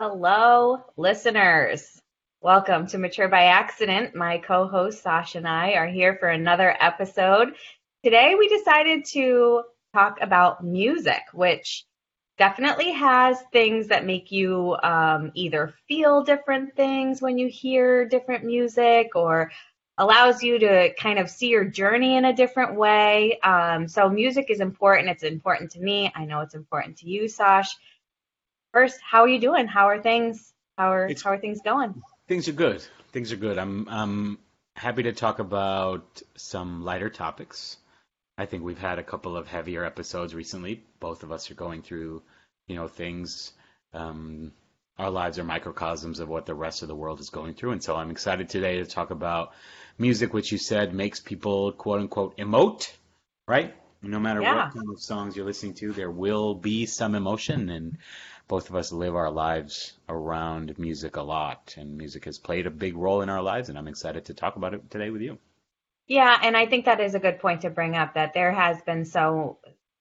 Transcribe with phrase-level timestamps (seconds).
[0.00, 2.00] Hello, listeners.
[2.40, 4.14] Welcome to Mature by Accident.
[4.14, 7.52] My co host Sasha and I are here for another episode.
[8.02, 9.62] Today, we decided to
[9.92, 11.84] talk about music, which
[12.38, 18.42] definitely has things that make you um, either feel different things when you hear different
[18.46, 19.52] music or
[19.98, 23.38] allows you to kind of see your journey in a different way.
[23.40, 25.10] Um, so, music is important.
[25.10, 26.10] It's important to me.
[26.14, 27.76] I know it's important to you, Sash
[28.72, 29.66] first, how are you doing?
[29.66, 30.52] How are things?
[30.78, 32.02] How are it's, how are things going?
[32.28, 32.82] Things are good.
[33.12, 33.58] Things are good.
[33.58, 34.38] I'm I'm
[34.76, 37.76] happy to talk about some lighter topics.
[38.38, 40.82] I think we've had a couple of heavier episodes recently.
[41.00, 42.22] Both of us are going through,
[42.66, 43.52] you know, things.
[43.92, 44.52] Um,
[44.98, 47.82] our lives are microcosms of what the rest of the world is going through, and
[47.82, 49.52] so I'm excited today to talk about
[49.98, 52.90] music, which you said makes people quote unquote emote,
[53.48, 53.74] right?
[54.02, 54.64] No matter yeah.
[54.64, 57.98] what kind of songs you're listening to, there will be some emotion, and
[58.48, 62.70] both of us live our lives around music a lot, and music has played a
[62.70, 65.38] big role in our lives, and I'm excited to talk about it today with you.
[66.06, 68.80] Yeah, and I think that is a good point to bring up that there has
[68.82, 69.58] been so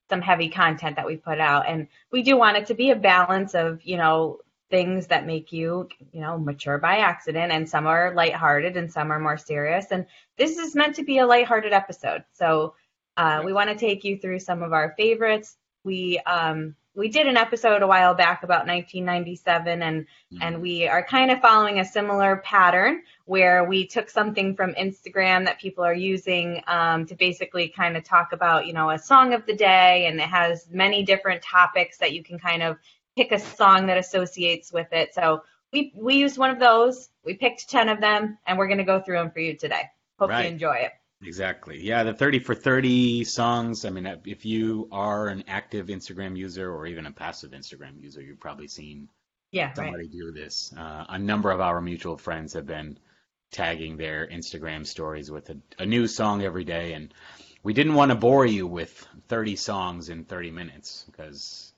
[0.10, 2.96] some heavy content that we put out, and we do want it to be a
[2.96, 4.40] balance of you know
[4.72, 9.12] things that make you you know mature by accident, and some are lighthearted and some
[9.12, 10.06] are more serious, and
[10.38, 12.74] this is meant to be a lighthearted episode, so.
[13.20, 15.58] Uh, we want to take you through some of our favorites.
[15.84, 20.38] We um, we did an episode a while back about 1997 and mm-hmm.
[20.42, 25.44] and we are kind of following a similar pattern where we took something from Instagram
[25.44, 29.34] that people are using um, to basically kind of talk about you know a song
[29.34, 32.78] of the day and it has many different topics that you can kind of
[33.18, 37.34] pick a song that associates with it so we we used one of those we
[37.34, 39.84] picked 10 of them and we're going to go through them for you today
[40.18, 40.46] hope right.
[40.46, 41.82] you enjoy it Exactly.
[41.82, 43.84] Yeah, the 30 for 30 songs.
[43.84, 48.22] I mean, if you are an active Instagram user or even a passive Instagram user,
[48.22, 49.10] you've probably seen
[49.52, 50.12] yeah, somebody right.
[50.12, 50.74] do this.
[50.78, 52.98] Uh, a number of our mutual friends have been
[53.52, 56.94] tagging their Instagram stories with a, a new song every day.
[56.94, 57.14] And
[57.64, 61.74] we didn't want to bore you with 30 songs in 30 minutes because.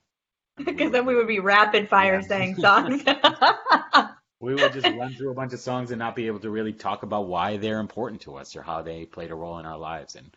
[0.58, 2.28] Because then we would be rapid fire yeah.
[2.28, 3.04] saying songs.
[4.42, 6.74] we would just run through a bunch of songs and not be able to really
[6.74, 9.78] talk about why they're important to us or how they played a role in our
[9.78, 10.16] lives.
[10.16, 10.36] And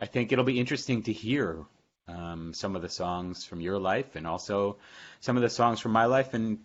[0.00, 1.64] I think it'll be interesting to hear
[2.06, 4.76] um, some of the songs from your life and also
[5.20, 6.34] some of the songs from my life.
[6.34, 6.58] And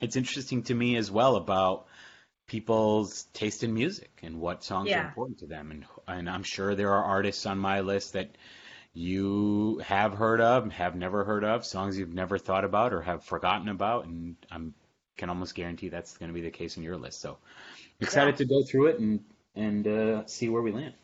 [0.00, 1.86] it's interesting to me as well about
[2.46, 5.02] people's taste in music and what songs yeah.
[5.02, 5.70] are important to them.
[5.70, 8.30] And and I'm sure there are artists on my list that
[8.92, 13.22] you have heard of, have never heard of, songs you've never thought about or have
[13.22, 14.74] forgotten about, and I'm
[15.20, 17.20] can almost guarantee that's going to be the case in your list.
[17.20, 17.36] So
[18.00, 18.36] excited yeah.
[18.38, 19.20] to go through it and
[19.54, 20.94] and uh, see where we land.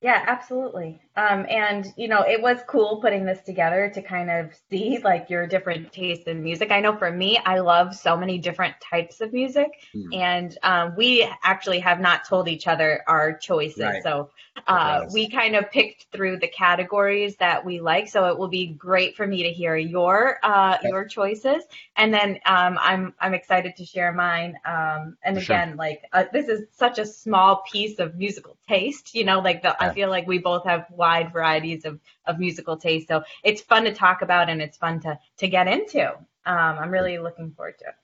[0.00, 1.00] Yeah, absolutely.
[1.16, 5.30] Um, and you know, it was cool putting this together to kind of see like
[5.30, 6.70] your different tastes in music.
[6.70, 10.14] I know for me, I love so many different types of music, mm.
[10.14, 13.80] and um, we actually have not told each other our choices.
[13.80, 14.02] Right.
[14.02, 14.30] So
[14.66, 18.08] uh, we kind of picked through the categories that we like.
[18.08, 21.64] So it will be great for me to hear your uh, your choices,
[21.96, 24.56] and then um, I'm I'm excited to share mine.
[24.64, 29.14] Um, and again, like uh, this is such a small piece of musical taste.
[29.14, 32.76] You know, like the I feel like we both have wide varieties of, of musical
[32.76, 33.06] taste.
[33.06, 36.04] So it's fun to talk about and it's fun to, to get into.
[36.52, 37.94] Um, I'm really looking forward to it.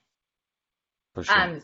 [1.13, 1.37] For sure.
[1.37, 1.61] Um,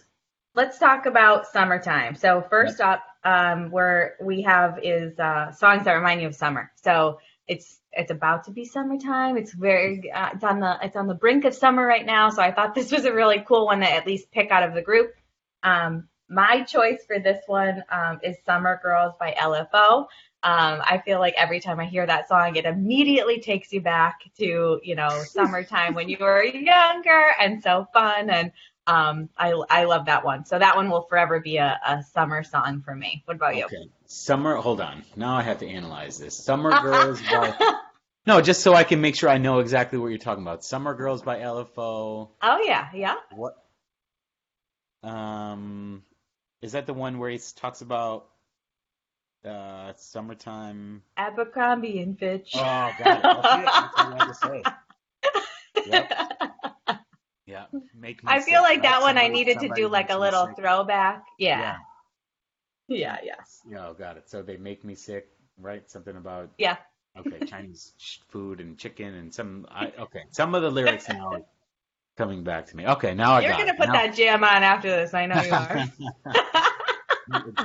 [0.53, 2.15] let's talk about summertime.
[2.15, 6.71] So first up, um, where we have is uh, songs that remind you of summer.
[6.75, 9.37] So it's it's about to be summertime.
[9.37, 12.29] It's very uh, it's on the it's on the brink of summer right now.
[12.29, 14.73] So I thought this was a really cool one to at least pick out of
[14.73, 15.13] the group.
[15.63, 20.05] Um, my choice for this one um, is Summer Girls by LFO.
[20.41, 24.21] Um, I feel like every time I hear that song, it immediately takes you back
[24.37, 28.29] to, you know, summertime when you were younger and so fun.
[28.29, 28.51] And
[28.87, 30.45] um, I, I love that one.
[30.45, 33.21] So that one will forever be a, a summer song for me.
[33.25, 33.65] What about you?
[33.65, 33.89] Okay.
[34.05, 35.03] Summer, hold on.
[35.15, 36.37] Now I have to analyze this.
[36.37, 37.53] Summer Girls by.
[38.25, 40.63] No, just so I can make sure I know exactly what you're talking about.
[40.63, 42.29] Summer Girls by LFO.
[42.41, 42.89] Oh, yeah.
[42.93, 43.15] Yeah.
[43.35, 43.55] What?
[45.03, 46.03] Um,
[46.61, 48.27] is that the one where he talks about
[49.45, 51.03] uh, summertime?
[51.17, 52.51] Abercrombie and Fitch.
[52.55, 53.05] Oh, got it.
[53.05, 53.65] That's it.
[53.65, 54.63] That's what I had to say.
[55.85, 56.11] Yep.
[57.45, 57.65] Yeah.
[57.99, 58.31] Make me.
[58.31, 60.57] I feel like that one I needed to do like a little sick.
[60.57, 61.23] throwback.
[61.39, 61.59] Yeah.
[61.59, 61.77] yeah.
[62.87, 63.17] Yeah.
[63.23, 63.61] Yes.
[63.67, 63.87] Yeah.
[63.87, 64.29] Oh, got it.
[64.29, 65.89] So they make me sick, right?
[65.89, 66.51] Something about.
[66.57, 66.77] Yeah.
[67.17, 67.93] Okay, Chinese
[68.27, 69.65] food and chicken and some.
[69.71, 71.43] I, okay, some of the lyrics now
[72.17, 72.85] coming back to me.
[72.85, 73.93] Okay, now I You're got gonna put now...
[73.93, 75.13] that jam on after this.
[75.13, 76.63] I know you are.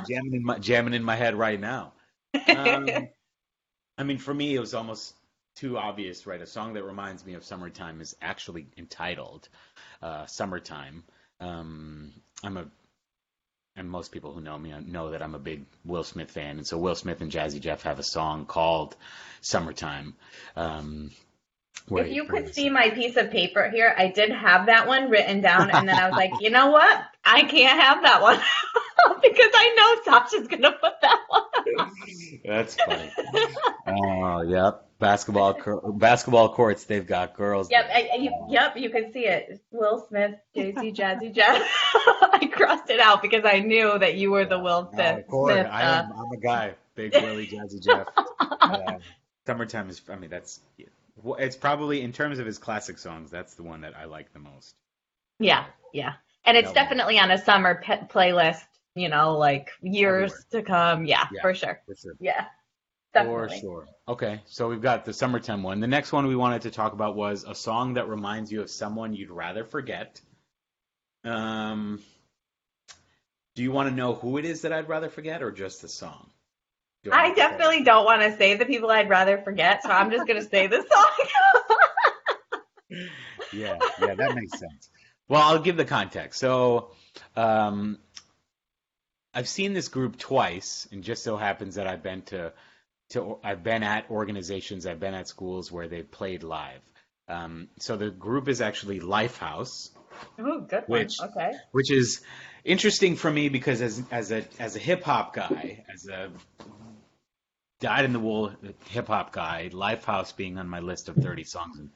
[0.08, 1.92] jamming in my jamming in my head right now.
[2.48, 2.88] Um,
[3.98, 5.14] I mean, for me, it was almost
[5.56, 6.40] too obvious, right?
[6.40, 9.48] A song that reminds me of summertime is actually entitled
[10.02, 11.04] uh, "Summertime."
[11.40, 12.12] Um,
[12.42, 12.66] I'm a
[13.76, 16.66] and most people who know me know that I'm a big Will Smith fan, and
[16.66, 18.96] so Will Smith and Jazzy Jeff have a song called
[19.40, 20.14] "Summertime."
[20.56, 21.10] Um,
[21.90, 25.40] if you could see my piece of paper here, I did have that one written
[25.40, 27.04] down, and then I was like, you know what?
[27.24, 28.36] I can't have that one
[29.22, 31.90] because I know Sasha's gonna put that one.
[32.44, 33.10] That's funny.
[33.86, 34.86] oh, yep.
[34.98, 36.84] Basketball, basketball courts.
[36.84, 37.70] They've got girls.
[37.70, 38.76] Yep, I, you, yep.
[38.76, 39.60] You can see it.
[39.70, 41.60] Will Smith, JC, Jazzy, Jeff.
[41.94, 45.16] I crossed it out because I knew that you were the Will Smith.
[45.16, 46.12] Uh, of course, Smith, I am.
[46.12, 46.74] Uh, I'm a guy.
[46.94, 48.06] Big Willie, Jazzy, Jeff.
[48.38, 48.98] Uh,
[49.44, 50.00] summertime is.
[50.08, 50.60] I mean, that's.
[51.22, 53.30] Well it's probably in terms of his classic songs.
[53.30, 54.74] That's the one that I like the most.
[55.38, 56.14] Yeah, yeah,
[56.44, 58.64] and it's definitely on a summer pe- playlist.
[58.94, 60.62] You know, like years Everywhere.
[60.64, 61.04] to come.
[61.06, 61.80] Yeah, yeah, for sure.
[61.86, 62.14] For sure.
[62.20, 62.46] Yeah.
[63.12, 63.48] Definitely.
[63.48, 63.88] For sure.
[64.08, 65.80] Okay, so we've got the summertime one.
[65.80, 68.70] The next one we wanted to talk about was a song that reminds you of
[68.70, 70.20] someone you'd rather forget.
[71.24, 72.02] Um,
[73.54, 75.88] do you want to know who it is that I'd rather forget, or just the
[75.88, 76.28] song?
[77.12, 80.40] I, definitely don't want to say the people I'd rather forget, so I'm just going
[80.40, 81.10] to say the song.
[83.52, 84.90] yeah, yeah, that makes sense.
[85.28, 86.40] Well, I'll give the context.
[86.40, 86.90] So,
[87.36, 87.98] um,
[89.32, 92.52] I've seen this group twice, and just so happens that I've been to
[93.10, 96.80] to I've been at organizations, I've been at schools where they've played live.
[97.28, 99.90] Um, so the group is actually Lifehouse.
[100.38, 101.30] Oh, good which, one.
[101.30, 101.52] Okay.
[101.72, 102.22] Which is
[102.64, 106.30] interesting for me because as as a as a hip hop guy, as a
[107.84, 108.50] dyed in the wool
[108.88, 111.90] hip hop guy, Lifehouse being on my list of 30 songs in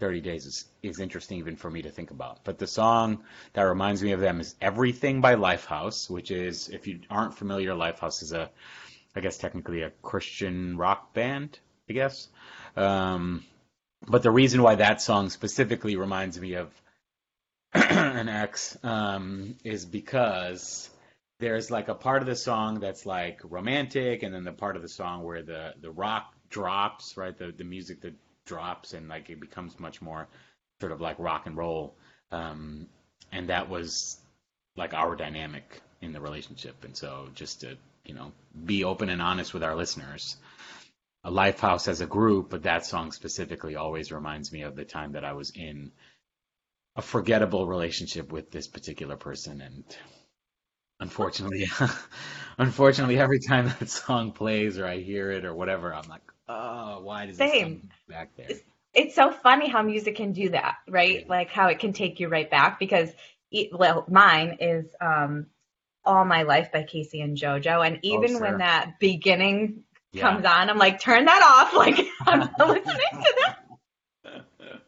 [0.00, 2.44] 30 days is, is interesting even for me to think about.
[2.44, 3.22] But the song
[3.52, 7.74] that reminds me of them is Everything by Lifehouse, which is, if you aren't familiar,
[7.74, 8.50] Lifehouse is a
[9.14, 11.58] I guess technically a Christian rock band,
[11.90, 12.28] I guess.
[12.76, 13.44] Um,
[14.06, 16.72] but the reason why that song specifically reminds me of
[17.74, 20.88] an ex um, is because
[21.40, 24.82] there's like a part of the song that's like romantic, and then the part of
[24.82, 27.36] the song where the the rock drops, right?
[27.36, 28.14] The the music that
[28.46, 30.28] drops and like it becomes much more
[30.80, 31.94] sort of like rock and roll.
[32.30, 32.86] Um,
[33.32, 34.18] and that was
[34.76, 37.76] like our dynamic in the relationship, and so just to
[38.08, 38.32] you know,
[38.64, 40.36] be open and honest with our listeners.
[41.24, 45.12] A Lifehouse as a group, but that song specifically always reminds me of the time
[45.12, 45.92] that I was in
[46.96, 49.84] a forgettable relationship with this particular person and
[51.00, 51.68] unfortunately
[52.58, 57.00] unfortunately every time that song plays or I hear it or whatever I'm like oh
[57.02, 57.88] why does Same.
[58.08, 58.60] back there it's,
[58.94, 61.28] it's, so funny how music can do that right yeah.
[61.28, 63.10] like how it can take you right back because
[63.50, 65.46] it, well mine is um
[66.08, 67.86] all My Life by K-Ci and JoJo.
[67.86, 70.22] And oh, even oh, when that beginning yeah.
[70.22, 71.72] comes on, I'm like, turn that off.
[71.78, 73.58] Like I'm not listening to that.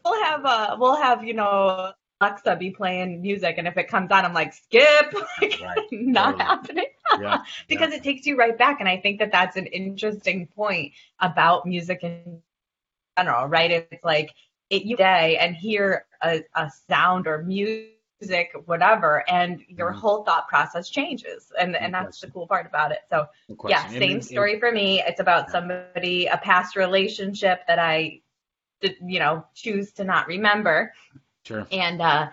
[0.03, 4.11] We'll have uh we'll have, you know, Alexa be playing music and if it comes
[4.11, 5.77] on I'm like skip like right.
[5.91, 6.43] not totally.
[6.43, 6.85] happening
[7.19, 7.37] yeah.
[7.67, 7.97] because yeah.
[7.97, 12.03] it takes you right back and I think that that's an interesting point about music
[12.03, 12.41] in
[13.17, 14.31] general right it's like
[14.69, 17.97] it you day and hear a, a sound or music
[18.65, 19.99] whatever, and your mm-hmm.
[19.99, 21.51] whole thought process changes.
[21.59, 22.99] And and that's the cool part about it.
[23.09, 23.27] So
[23.67, 25.01] yeah, same story for me.
[25.05, 28.21] It's about somebody, a past relationship that I
[28.79, 30.93] did, you know, choose to not remember.
[31.45, 31.67] Sure.
[31.71, 32.29] And uh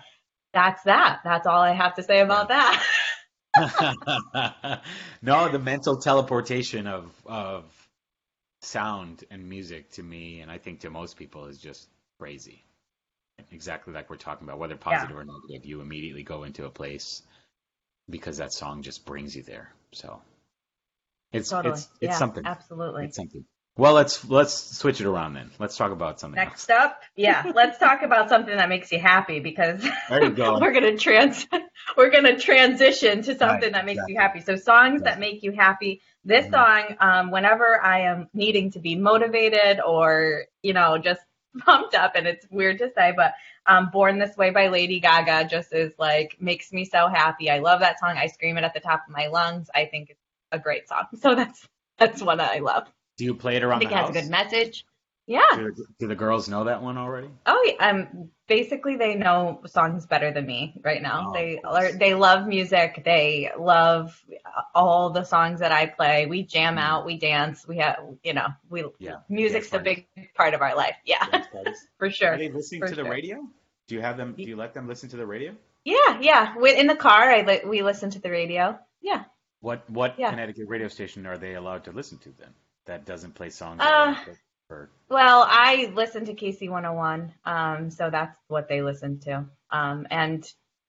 [0.52, 1.20] that's that.
[1.24, 2.84] That's all I have to say about that.
[5.22, 7.64] no, the mental teleportation of of
[8.62, 11.88] sound and music to me and I think to most people is just
[12.18, 12.64] crazy
[13.52, 15.22] exactly like we're talking about, whether positive yeah.
[15.22, 17.22] or negative, you immediately go into a place
[18.08, 19.72] because that song just brings you there.
[19.92, 20.20] So
[21.32, 21.74] it's totally.
[21.74, 22.44] it's it's yeah, something.
[22.46, 23.06] Absolutely.
[23.06, 23.44] It's something.
[23.78, 25.52] Well, let's let's switch it around then.
[25.60, 26.34] Let's talk about something.
[26.34, 26.80] Next else.
[26.80, 29.80] up, yeah, let's talk about something that makes you happy because
[30.10, 30.58] go.
[30.60, 31.46] we're gonna trans
[31.96, 34.14] we're gonna transition to something right, that makes exactly.
[34.14, 34.40] you happy.
[34.40, 36.02] So songs that make you happy.
[36.24, 36.54] This mm-hmm.
[36.54, 41.20] song, um, whenever I am needing to be motivated or you know just
[41.60, 45.46] pumped up and it's weird to say, but um, Born This Way by Lady Gaga
[45.48, 47.48] just is like makes me so happy.
[47.48, 48.18] I love that song.
[48.18, 49.70] I scream it at the top of my lungs.
[49.72, 51.04] I think it's a great song.
[51.20, 51.64] So that's
[51.96, 52.88] that's one I love.
[53.18, 53.94] Do you play it around the house?
[53.94, 54.86] I think it has a good message.
[55.26, 55.42] Yeah.
[55.54, 57.28] Do, do, the girls know that one already?
[57.44, 57.86] Oh, yeah.
[57.86, 61.26] Um, basically they know songs better than me right now.
[61.28, 63.02] Oh, they are, they love music.
[63.04, 64.24] They love
[64.74, 66.24] all the songs that I play.
[66.24, 66.80] We jam mm.
[66.80, 67.68] out, we dance.
[67.68, 69.16] We have, you know, we yeah.
[69.28, 70.96] music's a big part of our life.
[71.04, 71.44] Yeah,
[71.98, 72.32] for sure.
[72.32, 73.46] Are they listening for to the radio?
[73.86, 74.34] Do you have them?
[74.34, 75.54] Do you let them listen to the radio?
[75.84, 76.54] Yeah, yeah.
[76.58, 78.78] In the car, I li- we listen to the radio.
[79.02, 79.24] Yeah.
[79.60, 80.30] What what yeah.
[80.30, 82.54] Connecticut radio station are they allowed to listen to then?
[82.88, 83.82] That doesn't play songs.
[83.82, 84.14] Uh,
[84.70, 89.46] Or Well, I listen to KC 101, um, so that's what they listen to.
[89.70, 90.44] Um, and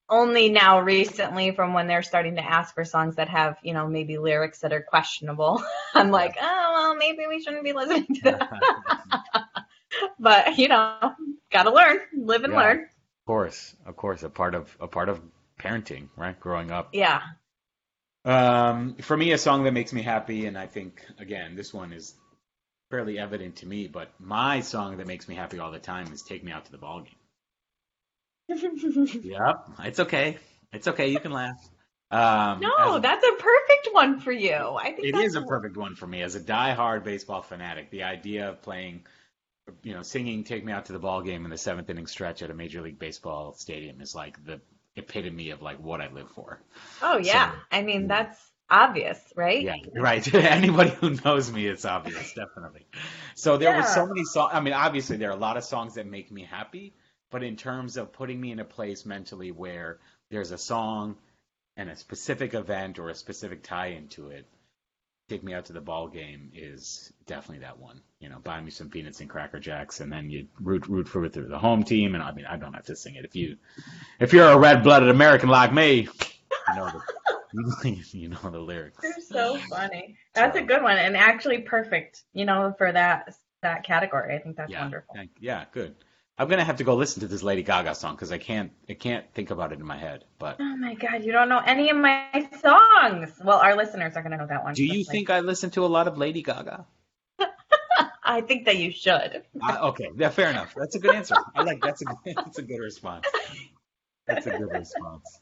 [0.09, 3.87] only now recently from when they're starting to ask for songs that have, you know,
[3.87, 5.63] maybe lyrics that are questionable.
[5.93, 8.65] I'm like, oh, well, maybe we shouldn't be listening to that.
[10.19, 11.13] but, you know,
[11.51, 12.55] gotta learn, live and Yeah.
[12.55, 12.87] learn.
[13.21, 15.21] Of course, of course, a part of a part of
[15.59, 16.39] parenting, right?
[16.39, 16.93] Growing up.
[16.93, 17.21] Yeah.
[18.25, 21.93] Um, for me, a song that makes me happy, and I think again, this one
[21.93, 22.15] is
[22.91, 26.21] fairly evident to me, but my song that makes me happy all the time is
[26.21, 27.15] "Take Me Out to the Ball Game."
[29.23, 30.37] Yep, it's okay.
[30.73, 31.09] It's okay.
[31.09, 31.67] You can laugh.
[32.11, 34.53] Um, no, a- that's a perfect one for you.
[34.53, 37.91] I think it is a perfect one for me as a die-hard baseball fanatic.
[37.91, 39.05] The idea of playing,
[39.83, 42.41] you know, singing "Take Me Out to the Ball Game" in the seventh inning stretch
[42.41, 44.59] at a Major League Baseball stadium is like the
[44.99, 46.61] epitome of like what I live for.
[47.01, 47.51] Oh yeah.
[47.51, 48.37] So- I mean, that's
[48.69, 49.61] obvious, right?
[49.63, 50.33] Yeah, right.
[50.33, 52.85] Anybody who knows me, it's obvious, definitely.
[53.35, 54.51] So there were so many songs.
[54.53, 56.93] I mean, obviously there are a lot of songs that make me happy,
[57.31, 61.17] but in terms of putting me in a place mentally where there's a song
[61.77, 64.45] and a specific event or a specific tie into it,
[65.29, 68.01] take me out to the ball game is definitely that one.
[68.19, 71.29] You know, buy me some peanuts and cracker jacks, and then you root root for
[71.29, 72.15] the, the home team.
[72.15, 73.57] And I mean, I don't have to sing it if you
[74.19, 77.01] if you're a red blooded American like me, you know the
[78.11, 79.01] you know the lyrics.
[79.01, 80.17] They're so funny.
[80.33, 84.35] That's a good one and actually perfect, you know, for that that category.
[84.35, 85.15] I think that's yeah, wonderful.
[85.15, 85.95] thank- yeah, good.
[86.39, 88.93] I'm gonna have to go listen to this Lady Gaga song because I can't I
[88.93, 90.23] can't think about it in my head.
[90.39, 93.33] But Oh my god, you don't know any of my songs.
[93.43, 94.73] Well, our listeners are going to know that one.
[94.73, 96.85] do you think I listen to a lot of Lady Gaga?
[98.23, 99.43] I think that you should.
[99.61, 100.73] I, okay, yeah, fair enough.
[100.77, 101.35] That's a good answer.
[101.53, 102.05] I like that's a
[102.35, 103.25] that's a good response.
[104.25, 105.41] That's a good response.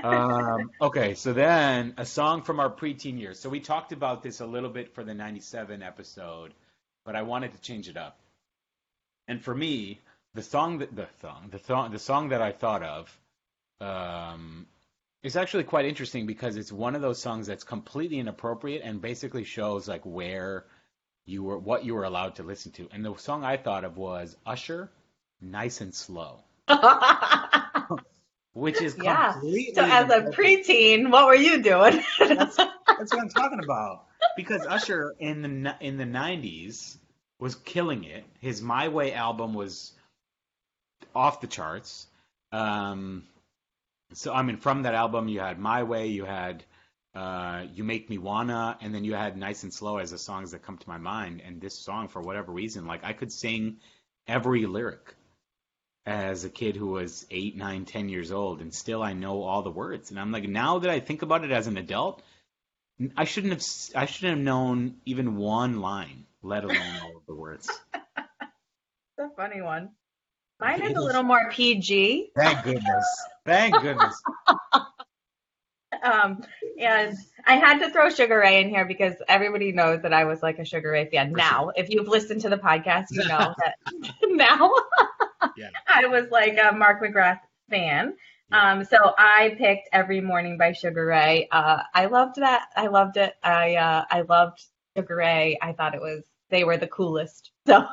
[0.00, 3.40] Um, okay, so then a song from our preteen years.
[3.40, 6.54] So we talked about this a little bit for the '97 episode,
[7.04, 8.20] but I wanted to change it up.
[9.26, 10.00] And for me,
[10.36, 13.18] the song that the song the song the song that I thought of
[13.80, 14.66] um,
[15.22, 19.44] is actually quite interesting because it's one of those songs that's completely inappropriate and basically
[19.44, 20.66] shows like where
[21.24, 22.88] you were what you were allowed to listen to.
[22.92, 24.90] And the song I thought of was Usher,
[25.40, 26.44] "Nice and Slow,"
[28.52, 29.32] which is Yeah.
[29.74, 32.02] so as a preteen, what were you doing?
[32.18, 32.56] That's,
[32.98, 34.04] that's what I'm talking about.
[34.36, 36.98] Because Usher in the in the '90s
[37.38, 38.24] was killing it.
[38.40, 39.92] His My Way album was
[41.16, 42.06] off the charts.
[42.52, 43.24] Um,
[44.12, 46.64] so I mean, from that album, you had My Way, you had
[47.14, 50.52] uh, You Make Me Wanna, and then you had Nice and Slow as the songs
[50.52, 51.42] that come to my mind.
[51.44, 53.78] And this song, for whatever reason, like I could sing
[54.28, 55.14] every lyric
[56.04, 59.62] as a kid who was eight, nine, ten years old, and still I know all
[59.62, 60.10] the words.
[60.10, 62.22] And I'm like, now that I think about it as an adult,
[63.16, 63.62] I shouldn't have.
[63.94, 67.68] I shouldn't have known even one line, let alone all of the words.
[69.18, 69.92] It's a funny one.
[70.60, 72.30] Mine is a little more PG.
[72.36, 73.06] Thank goodness.
[73.44, 74.20] Thank goodness.
[76.02, 76.42] Um,
[76.78, 80.42] and I had to throw Sugar Ray in here because everybody knows that I was
[80.42, 81.30] like a Sugar Ray fan.
[81.30, 83.76] For Now, if you've listened to the podcast, you know that
[84.24, 84.72] now
[85.56, 85.70] Yeah.
[85.88, 88.14] I was like a Mark McGrath fan.
[88.52, 91.48] Um, so I picked Every Morning by Sugar Ray.
[91.50, 92.66] Uh, I loved that.
[92.76, 93.34] I loved it.
[93.42, 94.62] I uh, I loved
[94.96, 95.58] Sugar Ray.
[95.62, 97.50] I thought it was they were the coolest.
[97.66, 97.86] So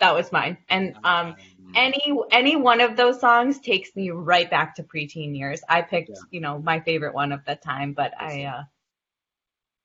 [0.00, 0.58] that was mine.
[0.68, 1.36] And um,
[1.74, 5.62] any any one of those songs takes me right back to preteen years.
[5.68, 6.22] I picked, Yeah.
[6.30, 8.62] you know, my favorite one of the time, but I uh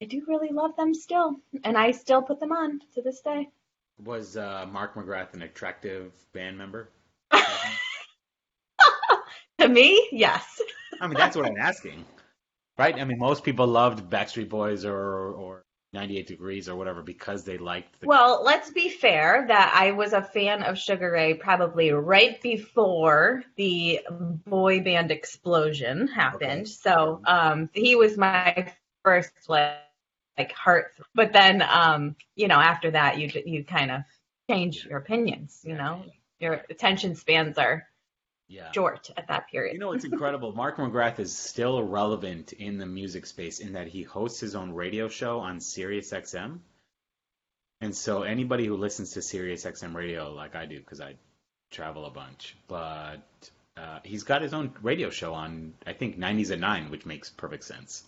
[0.02, 3.50] I do really love them still, and I still put them on to this day.
[4.04, 6.90] was uh, Mark McGrath an attractive band member?
[9.60, 10.62] To me, yes.
[11.00, 12.06] I mean, that's what I'm asking,
[12.78, 12.96] right?
[13.00, 14.96] I mean, most people loved Backstreet Boys or
[15.34, 15.63] or
[15.94, 18.08] 98 Degrees or whatever because they liked the.
[18.08, 23.44] Well, let's be fair that I was a fan of Sugar Ray probably right before
[23.56, 26.62] the boy band explosion happened.
[26.62, 26.66] Okay.
[26.66, 28.74] So um, he was my
[29.04, 29.78] first like,
[30.38, 30.94] like heart.
[31.14, 34.02] But then um, you know after that you you kind of
[34.50, 35.62] change your opinions.
[35.64, 36.04] You know
[36.40, 37.88] your attention spans are
[38.54, 38.72] yeah.
[38.72, 39.74] short at that period.
[39.74, 40.54] You know it's incredible?
[40.54, 44.72] Mark McGrath is still relevant in the music space in that he hosts his own
[44.74, 46.60] radio show on Sirius XM.
[47.82, 51.16] And so anybody who listens to Sirius XM radio, like I do, because I
[51.72, 53.18] travel a bunch, but
[53.76, 57.30] uh, he's got his own radio show on, I think, 90s at 9, which makes
[57.30, 58.04] perfect sense.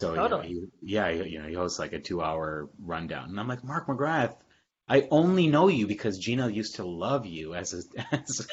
[0.00, 0.48] So you know, Totally.
[0.48, 3.86] he, yeah, he- you know, he hosts like a two-hour rundown, and I'm like, Mark
[3.86, 4.34] McGrath,
[4.88, 8.46] I only know you because Gina used to love you as a as,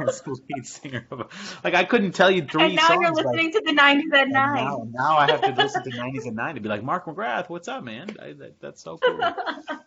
[0.00, 1.06] as the lead singer.
[1.10, 3.00] Of, like I couldn't tell you three and now songs.
[3.02, 4.64] you're listening to the 90s at and 9.
[4.64, 7.48] Now, now I have to listen to 90s and 9 to be like, Mark McGrath,
[7.48, 8.14] what's up, man?
[8.20, 9.18] I, that, that's so cool.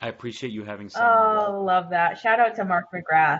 [0.00, 1.02] I appreciate you having some.
[1.02, 2.18] Oh, love that.
[2.18, 3.38] Shout out to Mark McGrath.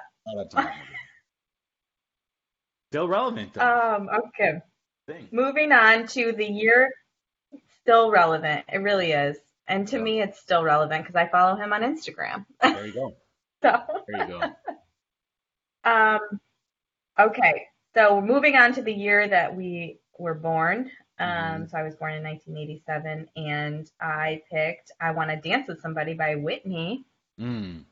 [2.91, 3.97] Still relevant though.
[3.97, 4.61] Um, okay.
[5.09, 5.29] Thing.
[5.33, 6.91] Moving on to the year,
[7.83, 8.65] still relevant.
[8.73, 9.37] It really is.
[9.69, 12.45] And to me, it's still relevant because I follow him on Instagram.
[12.73, 13.17] There you go.
[13.63, 14.49] so, There you go.
[15.85, 16.21] um,
[17.19, 17.67] okay.
[17.95, 20.91] So moving on to the year that we were born.
[21.19, 21.69] Um, Mhm.
[21.69, 26.15] so I was born in 1987, and I picked "I Want to Dance with Somebody"
[26.15, 27.05] by Whitney
[27.39, 27.85] Mm.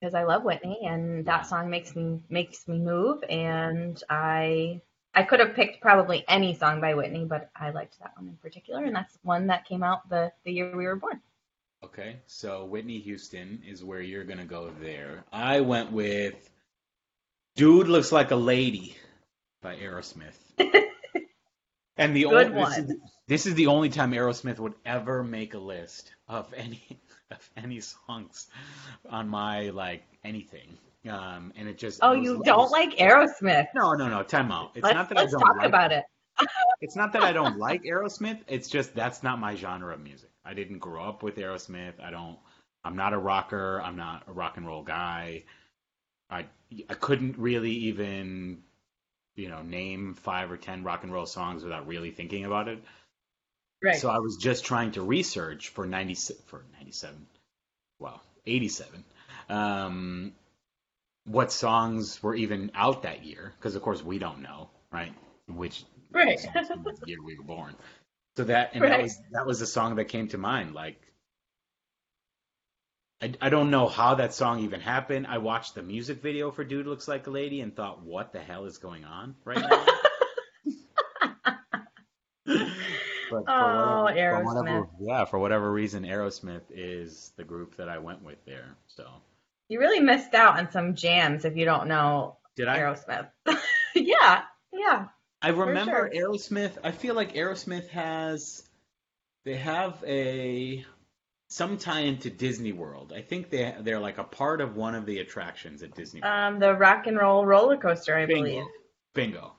[0.00, 3.22] because I love Whitney, and that song makes me makes me move.
[3.28, 4.80] And I
[5.16, 8.36] I could have picked probably any song by Whitney, but I liked that one in
[8.36, 11.20] particular, and that's one that came out the the year we were born.
[11.82, 15.24] Okay, so Whitney Houston is where you're gonna go there.
[15.32, 16.34] I went with
[17.56, 18.96] "Dude Looks Like a Lady"
[19.62, 20.36] by Aerosmith.
[21.96, 22.96] And the Good only, this, is,
[23.26, 26.82] this is the only time Aerosmith would ever make a list of any
[27.30, 28.48] of any songs
[29.08, 30.76] on my like anything.
[31.08, 33.68] Um, and it just Oh, it was- you it don't was- like Aerosmith?
[33.74, 34.22] No, no, no.
[34.22, 34.72] Time out.
[34.74, 36.04] It's let's not that I don't talk like about it.
[36.80, 38.40] it's not that I don't like Aerosmith.
[38.48, 40.30] It's just that's not my genre of music.
[40.44, 42.00] I didn't grow up with Aerosmith.
[42.02, 42.38] I don't.
[42.84, 43.80] I'm not a rocker.
[43.82, 45.44] I'm not a rock and roll guy.
[46.30, 46.46] I
[46.90, 48.62] I couldn't really even
[49.34, 52.82] you know name five or ten rock and roll songs without really thinking about it.
[53.82, 53.96] Right.
[53.96, 56.14] So I was just trying to research for 90
[56.46, 57.26] for 97.
[58.00, 59.04] Wow, 87.
[59.50, 60.32] Um,
[61.26, 63.52] what songs were even out that year?
[63.58, 65.12] Because of course we don't know, right?
[65.48, 66.38] Which Right.
[67.06, 67.74] year we were born.
[68.36, 70.72] So that and that was that was the song that came to mind.
[70.74, 71.00] Like,
[73.20, 75.26] I I don't know how that song even happened.
[75.26, 78.40] I watched the music video for "Dude Looks Like a Lady" and thought, what the
[78.40, 79.86] hell is going on right now?
[83.28, 84.88] But Oh, whatever, for whatever- Aerosmith.
[85.00, 88.76] yeah, for whatever reason, Aerosmith is the group that I went with there.
[88.86, 89.04] So
[89.68, 92.78] You really missed out on some jams if you don't know did I?
[92.78, 93.28] Aerosmith.
[93.94, 95.06] yeah, yeah.
[95.42, 96.30] I remember sure.
[96.30, 96.78] Aerosmith.
[96.82, 98.66] I feel like Aerosmith has
[99.44, 100.84] they have a
[101.48, 103.12] some tie into Disney World.
[103.14, 106.34] I think they they're like a part of one of the attractions at Disney World.
[106.34, 108.44] Um, the rock and roll roller coaster, I believe.
[108.44, 108.68] Bingo.
[109.14, 109.52] Bingo.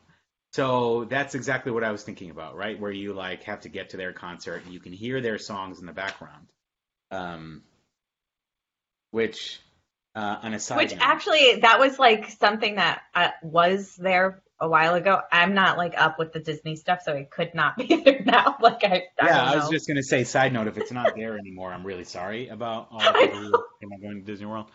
[0.54, 2.80] So that's exactly what I was thinking about, right?
[2.80, 5.80] Where you like have to get to their concert and you can hear their songs
[5.80, 6.48] in the background.
[7.12, 7.62] Um,
[9.12, 9.60] which,
[10.17, 14.41] uh, on a side Which note, actually, that was like something that uh, was there
[14.60, 15.21] a while ago.
[15.32, 18.58] I'm not like up with the Disney stuff, so it could not be there now.
[18.60, 21.38] Like I, I yeah, I was just gonna say, side note, if it's not there
[21.38, 24.71] anymore, I'm really sorry about all the people who are going to Disney World.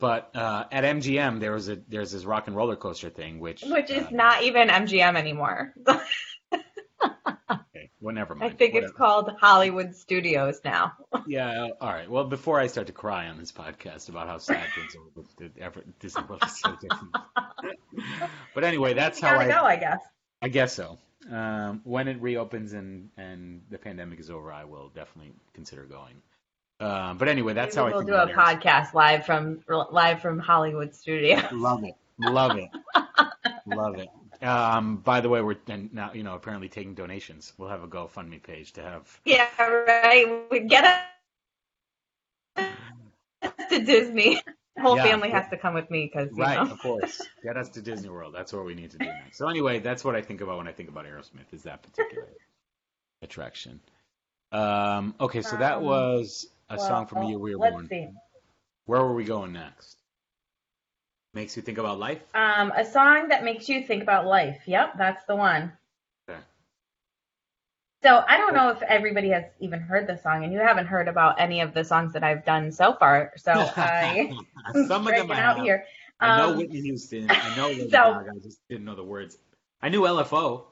[0.00, 3.62] But uh, at MGM, there was a there's this rock and roller coaster thing, which
[3.62, 5.72] Which is uh, not even MGM anymore.
[8.04, 8.58] well, never I mind.
[8.58, 10.92] think it's called Hollywood Studios now.
[11.26, 12.10] Yeah, all right.
[12.10, 15.98] Well, before I start to cry on this podcast about how sad things are with
[15.98, 17.16] Disney World is so different.
[18.54, 20.00] but anyway, that's how I go, I guess.
[20.42, 20.98] I guess so.
[21.30, 26.16] Um, when it reopens and and the pandemic is over, I will definitely consider going.
[26.78, 30.38] Um, but anyway, that's Maybe how I we'll do a podcast live from live from
[30.38, 31.44] Hollywood Studios.
[31.52, 31.94] Love it.
[32.18, 32.68] Love it.
[33.66, 34.08] Love it.
[34.44, 35.56] Um, by the way, we're
[35.92, 37.52] now you know apparently taking donations.
[37.58, 39.20] We'll have a GoFundMe page to have.
[39.24, 40.44] Yeah, right.
[40.50, 41.00] We get us
[43.70, 44.40] to Disney.
[44.76, 45.04] The whole Yeah.
[45.04, 46.70] family has to come with me because Right, know.
[46.70, 47.22] of course.
[47.42, 48.34] Get us to Disney World.
[48.34, 49.38] That's what we need to do next.
[49.38, 51.52] So anyway, that's what I think about when I think about Aerosmith.
[51.52, 52.28] Is that particular
[53.22, 53.80] attraction?
[54.52, 57.72] Um, okay, so that Um, was a Well, song from the year we were let's
[57.72, 57.88] born.
[57.88, 58.08] see.
[58.86, 59.96] Where were we going next?
[61.34, 62.20] Makes you think about life.
[62.34, 64.62] Um, a song that makes you think about life.
[64.66, 65.72] Yep, that's the one.
[66.28, 66.38] Okay.
[68.04, 71.08] So I don't know if everybody has even heard the song, and you haven't heard
[71.08, 73.32] about any of the songs that I've done so far.
[73.36, 74.32] So I
[74.86, 75.64] Some of them I out have.
[75.64, 75.84] here.
[76.20, 77.26] I know Um, Whitney Houston.
[77.28, 78.30] I know Lady so- Gaga.
[78.36, 79.36] I just didn't know the words.
[79.82, 80.64] I knew LFO.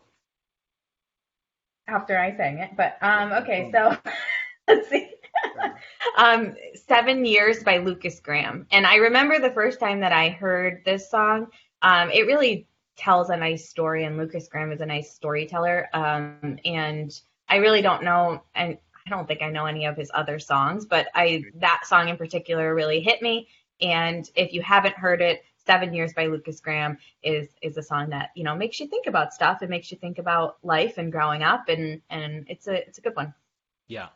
[1.88, 3.70] after I sang it, but um, okay.
[3.72, 3.96] So
[4.68, 5.11] let's see.
[6.16, 8.66] Um, Seven Years by Lukas Graham.
[8.70, 11.48] And I remember the first time that I heard this song,
[11.82, 15.88] um, it really tells a nice story, and Lukas Graham is a nice storyteller.
[15.92, 17.12] Um, and
[17.48, 20.86] I really don't know, and I don't think I know any of his other songs,
[20.86, 23.48] but I that song in particular really hit me.
[23.80, 28.10] And if you haven't heard it, Seven Years by Lukas Graham is is a song
[28.10, 29.62] that you know makes you think about stuff.
[29.62, 33.02] It makes you think about life and growing up, and and it's a it's a
[33.02, 33.34] good one.
[33.88, 34.08] Yeah.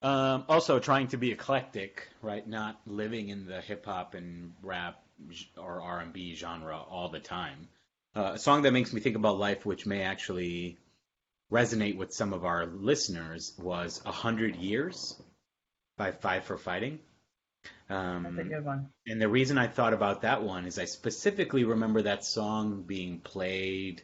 [0.00, 2.46] Um, also, trying to be eclectic, right?
[2.46, 5.00] Not living in the hip hop and rap
[5.56, 7.68] or R and B genre all the time.
[8.14, 10.78] Uh, a song that makes me think about life, which may actually
[11.52, 15.20] resonate with some of our listeners, was "A Hundred Years"
[15.96, 17.00] by Five for Fighting.
[17.90, 18.90] Um, That's a good one.
[19.06, 23.18] and the reason I thought about that one is I specifically remember that song being
[23.18, 24.02] played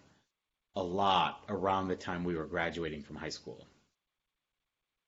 [0.75, 3.65] a lot around the time we were graduating from high school.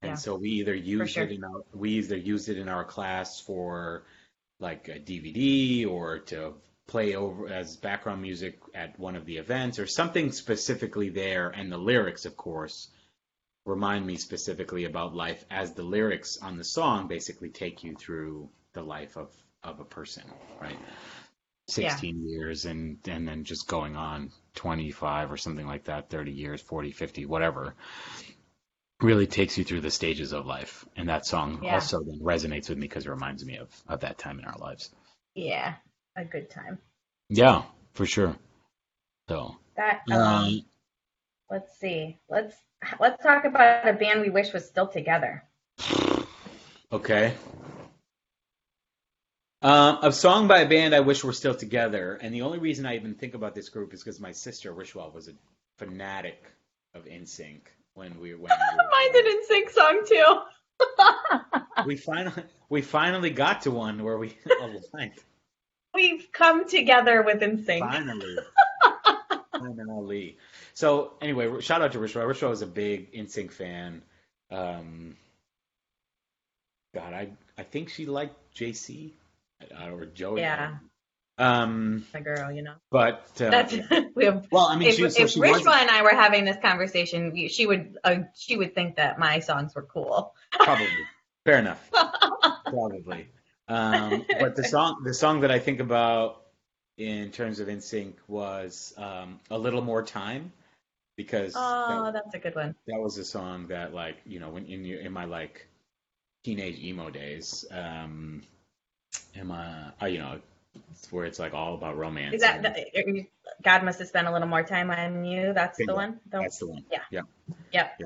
[0.07, 0.15] And Yeah.
[0.17, 1.25] so we either use sure.
[1.25, 4.05] it in our we either used it in our class for
[4.61, 6.55] like a DVD or to
[6.87, 11.71] play over as background music at one of the events or something specifically there and
[11.71, 12.89] the lyrics of course
[13.65, 18.49] remind me specifically about life as the lyrics on the song basically take you through
[18.75, 19.31] the life of
[19.65, 20.23] of a person
[20.61, 20.79] right
[21.69, 26.61] 16 years and and then just going on 25 or something like that 30 years
[26.63, 27.75] 40 50 whatever
[29.01, 31.75] really takes you through the stages of life and that song Yeah.
[31.75, 34.59] also then resonates with me because it reminds me of of that time in our
[34.59, 34.91] lives
[35.35, 35.75] Yeah,
[36.17, 36.79] a good time.
[37.29, 38.37] yeah for sure
[39.29, 40.63] so That um, um,
[41.51, 42.19] let's see.
[42.29, 42.57] Let's
[43.01, 45.43] let's talk about a band we wish was still together.
[46.93, 47.35] Okay.
[49.63, 52.87] Um, a song by a band I wish were still together, and the only reason
[52.87, 55.33] I even think about this group is because my sister Rishwell was a
[55.79, 56.45] fanatic
[56.95, 57.63] of NSYNC
[57.97, 61.85] when we when we were- Mine's an NSYNC song too.
[61.87, 65.13] we finally we finally got to one where we aligned.
[65.95, 67.81] We've come together with NSYNC.
[67.81, 68.37] Finally.
[69.53, 70.37] Finally.
[70.75, 72.27] So anyway, shout out to Rishwell.
[72.29, 74.03] Rishwell was a big NSYNC fan.
[74.51, 75.17] Um,
[76.95, 79.13] God, I I think she liked JC
[79.75, 80.41] uh, or Joey.
[80.43, 80.75] Yeah.
[81.39, 82.75] Um, The girl, you know.
[82.91, 83.75] but uh, That's
[84.15, 84.47] we have.
[84.51, 87.49] well, I mean, If, she, so if she Rishma and I were having this conversation,
[87.49, 90.35] she would uh, she would think that my songs were cool.
[90.53, 90.89] probably
[91.45, 91.91] fair enough.
[92.67, 93.29] Probably.
[93.69, 96.43] Um, but the song the song that I think about
[96.99, 100.53] in terms of NSYNC was um, a little more time
[101.17, 102.75] because Oh, that, that's a good one.
[102.87, 105.67] that was a song that like you know when in in my like
[106.45, 108.43] teenage emo days um
[109.37, 110.41] am I uh, you know
[110.91, 113.27] it's where it's like all about romance Is that the,
[113.63, 115.53] God must have spent a little more time on you?
[115.53, 116.21] That's the one.
[116.31, 117.03] The- that's the one Yeah.
[117.11, 117.23] yeah
[117.73, 118.01] Yep.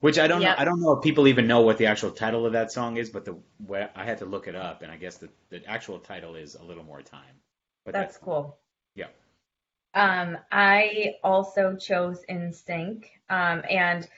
[0.00, 0.56] which I don't Yep.
[0.56, 2.96] know I don't know if people even know what the actual title of that song
[2.96, 3.36] is but the
[3.94, 6.64] I had to look it up and I guess the, the actual title is a
[6.64, 7.36] little more time
[7.84, 8.58] but That's cool.
[8.94, 9.08] yeah
[9.94, 14.08] Um, I also chose NSYNC, um, and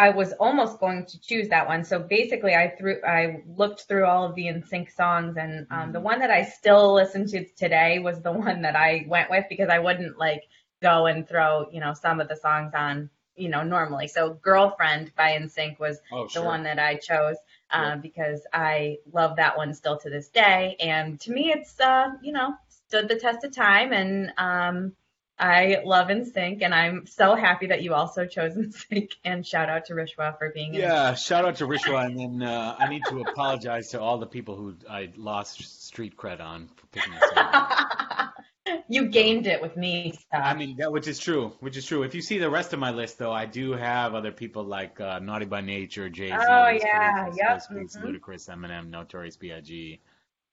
[0.00, 1.84] I was almost going to choose that one.
[1.84, 6.00] So basically, I threw, I looked through all of the NSYNC songs, and um, the
[6.00, 6.02] Mhm.
[6.10, 9.68] one that I still listen to today was the one that I went with because
[9.68, 10.44] I wouldn't like
[10.82, 14.08] go and throw, you know, some of the songs on, you know, normally.
[14.08, 17.36] So "Girlfriend" by NSYNC was oh the one that I chose
[17.70, 17.96] um, Yeah.
[17.96, 20.76] because I love that one still to this day.
[20.80, 24.92] And to me, it's uh, you know stood the test of time, and um,
[25.40, 29.12] I love NSYNC, and I'm so happy that you also chose NSYNC.
[29.24, 30.80] And shout out to Rishwa for being in.
[30.82, 34.26] Yeah, shout out to Rishwa, and then uh, I need to apologize to all the
[34.26, 38.82] people who I lost street cred on for picking this song.
[38.88, 40.12] you gained it with me.
[40.12, 40.42] Steph.
[40.44, 42.02] I mean, that which is true, which is true.
[42.02, 45.00] If you see the rest of my list, though, I do have other people like
[45.00, 47.96] uh, Naughty by Nature, Jay Z, Oh, yeah, yep, mhm.
[48.02, 50.00] Ludacris, Eminem, Notorious B.I.G.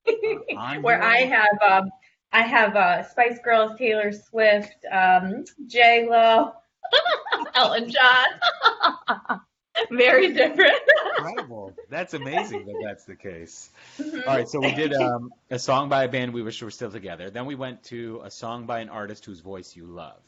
[0.81, 1.89] where I have um,
[2.31, 6.53] I have uh, Spice Girls, Taylor Swift, um, J Lo,
[7.55, 9.39] Elton John.
[9.91, 10.73] Very different.
[11.19, 11.73] Incredible.
[11.89, 13.69] That's amazing that that's the case.
[13.99, 14.27] Mhm.
[14.27, 16.91] All right, so we did um, a song by a band we wish were still
[16.91, 17.29] together.
[17.29, 20.19] Then we went to a song by an artist whose voice you love.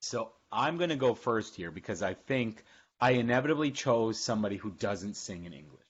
[0.00, 2.62] So I'm going to go first here because I think
[3.00, 5.80] I inevitably chose somebody who doesn't sing in English.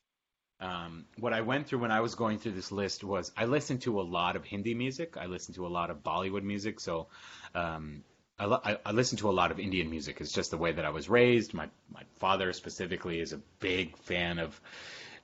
[0.60, 3.82] Um, what I went through when I was going through this list was I listened
[3.82, 5.16] to a lot of Hindi music.
[5.16, 6.80] I listened to a lot of Bollywood music.
[6.80, 7.06] So
[7.54, 8.04] um,
[8.38, 10.20] I, I, I listen to a lot of Indian music.
[10.20, 11.54] It's just the way that I was raised.
[11.54, 14.60] My my father specifically is a big fan of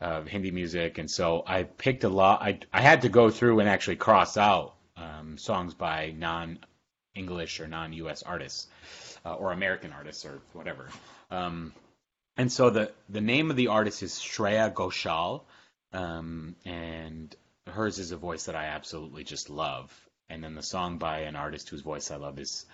[0.01, 2.43] of Hindi music, and so I picked a lot.
[2.43, 7.67] I I had to go through and actually cross out um, songs by non-English or
[7.67, 8.23] non-U.S.
[8.23, 8.69] artists
[9.25, 10.89] uh, or American artists or whatever.
[11.31, 11.73] Um,
[12.37, 15.43] and so the the name of the artist is Shreya Ghoshal,
[15.93, 17.35] um, and
[17.67, 19.93] hers is a voice that I absolutely just love.
[20.29, 22.67] And then the song by an artist whose voice I love is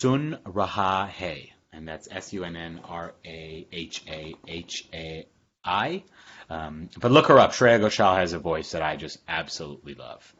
[0.00, 5.26] Sun Raha Hai, and that's S U N N R A H A H A
[5.64, 6.02] I.
[6.48, 7.52] Um, but look her up.
[7.52, 10.34] Shreya Ghoshal has a voice that I just absolutely love.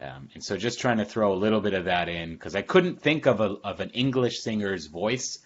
[0.00, 2.62] Um, and so just trying to throw a little bit of that in because I
[2.62, 5.38] couldn't think of a of an English singer's voice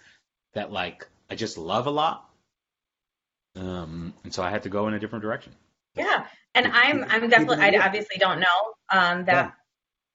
[0.53, 2.26] that like I just love a lot.
[3.57, 5.53] Um, and so I had to go in a different direction.
[5.95, 9.51] Yeah, and I'm I'm definitely I obviously don't know um, that Yeah.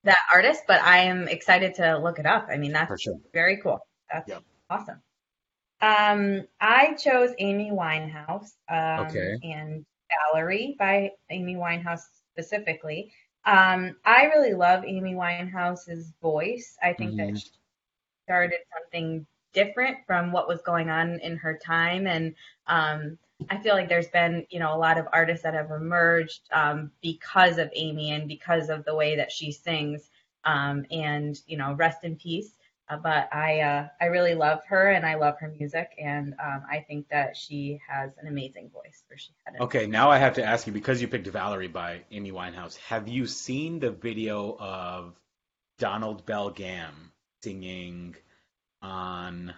[0.04, 2.48] that artist, but I am excited to look it up.
[2.50, 3.18] I mean, that's sure.
[3.32, 3.80] very cool.
[4.12, 4.42] That's Yep.
[4.70, 5.02] awesome.
[5.80, 8.50] Um, I chose Amy Winehouse.
[8.68, 9.38] Um, Okay.
[9.42, 9.84] And
[10.32, 12.02] Valerie by Amy Winehouse
[12.32, 13.12] specifically.
[13.44, 16.76] Um, I really love Amy Winehouse's voice.
[16.82, 17.16] I think Mhm.
[17.16, 17.50] that she
[18.24, 22.34] started something different from what was going on in her time, and
[22.66, 23.18] um,
[23.50, 26.90] I feel like there's been, you know, a lot of artists that have emerged um,
[27.02, 30.08] because of Amy and because of the way that she sings.
[30.44, 32.50] Um, and you know, rest in peace.
[32.88, 36.64] Uh, but I, uh, I really love her and I love her music, and um,
[36.70, 39.04] I think that she has an amazing voice.
[39.10, 42.02] Or she had Okay, now I have to ask you because you picked Valerie by
[42.10, 42.76] Amy Winehouse.
[42.88, 45.14] Have you seen the video of
[45.78, 48.16] Donald Bell Gam singing
[48.82, 49.54] on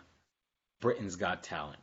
[0.80, 1.80] Britain's Got Talent?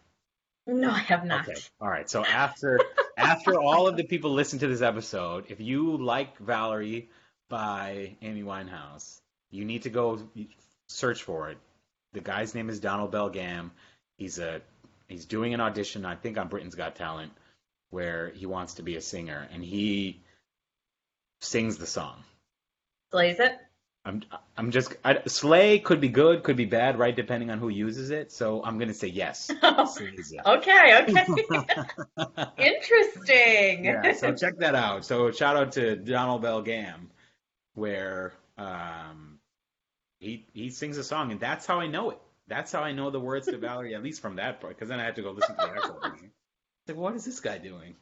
[0.68, 1.48] No, I have not.
[1.48, 1.60] Okay.
[1.80, 2.10] All right.
[2.10, 2.80] So after
[3.18, 7.10] after all of the people listen to this episode, if you like Valerie
[7.50, 9.20] by Amy Winehouse,
[9.50, 10.20] you need to go
[10.88, 11.58] search for it.
[12.14, 13.72] The guy's name is Donald Bell Gam.
[14.18, 14.62] He's a
[15.08, 17.32] he's doing an audition, I think on Britain's Got Talent,
[17.90, 20.22] where he wants to be a singer, and he
[21.40, 22.24] sings the song.
[23.10, 23.58] Plays it.
[24.04, 24.24] I'm
[24.58, 27.16] I'm just I, Slay could be good, could be bad, right?
[27.16, 28.32] Depending on who uses it.
[28.32, 29.52] So I'm gonna say yes.
[30.46, 31.26] Okay, okay.
[32.58, 33.86] Interesting.
[33.86, 35.06] yeah, so check that out.
[35.06, 37.12] So shout out to Donald Bell Gam,
[37.76, 39.40] where um,
[40.20, 42.20] he he sings a song, and that's how I know it.
[42.48, 45.00] That's how I know the words to Valerie, at least from that part, because then
[45.00, 46.32] I had to go listen to the actual thing.
[46.88, 47.96] Like, what is this guy doing?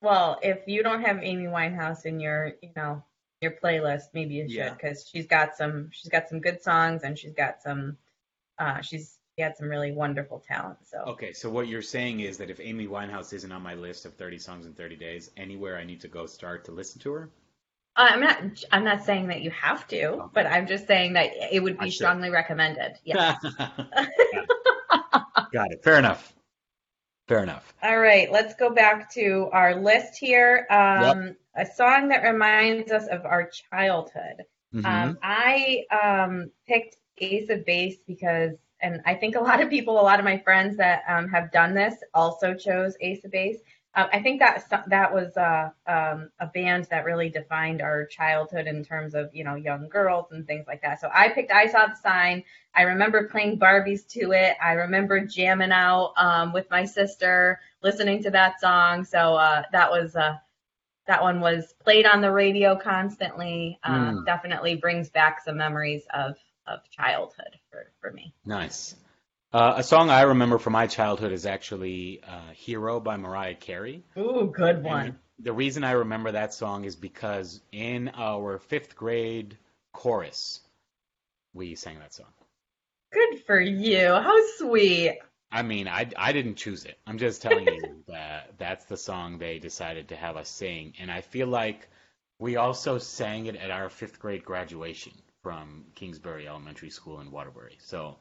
[0.00, 3.02] Well, if you don't have Amy Winehouse in your, you know,
[3.40, 4.68] your playlist, maybe you Yeah.
[4.68, 7.96] should because she's got some, she's got some good songs and she's got some,
[8.58, 10.78] uh, she's she had some really wonderful talent.
[10.86, 14.06] So Okay, so what you're saying is that if Amy Winehouse isn't on my list
[14.06, 17.12] of 30 songs in 30 days, anywhere I need to go start to listen to
[17.12, 17.30] her?
[17.96, 18.38] uh, I'm not,
[18.72, 20.28] I'm not saying that you have to, Okay.
[20.34, 22.94] but I'm just saying that it would be strongly recommended.
[23.04, 23.36] Yeah.
[25.52, 25.82] Got it.
[25.84, 26.32] Fair enough.
[27.28, 27.72] Fair enough.
[27.82, 30.66] All right, let's go back to our list here.
[30.70, 34.44] Um, A song that reminds us of our childhood.
[34.74, 34.84] Mhm.
[34.84, 40.00] Um, I um, picked Ace of Base because, and I think a lot of people,
[40.00, 43.58] a lot of my friends that um, have done this also chose Ace of Base.
[43.96, 48.66] Um, I think that that was uh, um, a band that really defined our childhood
[48.66, 51.00] in terms of you know young girls and things like that.
[51.00, 52.42] So I picked I Saw the Sign.
[52.74, 54.56] I remember playing Barbies to it.
[54.62, 59.04] I remember jamming out um, with my sister, listening to that song.
[59.04, 60.38] So uh, that was uh,
[61.06, 63.78] that one was played on the radio constantly.
[63.82, 64.26] Uh, Mm.
[64.26, 66.36] Definitely brings back some memories of
[66.66, 68.34] of childhood for for me.
[68.44, 68.96] Nice.
[69.52, 74.02] Uh, a song I remember from my childhood is actually uh, Hero by Mariah Carey.
[74.18, 79.56] Ooh, good And the reason I remember that song is because in our fifth grade
[79.92, 80.60] chorus,
[81.52, 82.32] we sang that song.
[83.12, 84.08] Good for you.
[84.08, 85.20] How sweet.
[85.54, 86.98] I mean, I, I didn't choose it.
[87.06, 90.94] I'm just telling you that that's the song they decided to have us sing.
[90.98, 91.88] And I feel like
[92.40, 95.12] we also sang it at our fifth grade graduation
[95.44, 97.78] from Kingsbury Elementary School in Waterbury.
[97.78, 98.16] So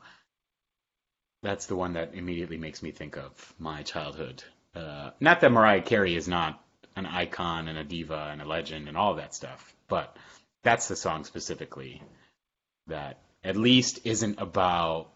[1.41, 4.43] that's the one that immediately makes me think of my childhood.
[4.75, 6.63] Uh, not that Mariah Carey is not
[6.95, 10.15] an icon and a diva and a legend and all that stuff, but
[10.63, 12.03] that's the song specifically
[12.85, 15.12] that at least isn't about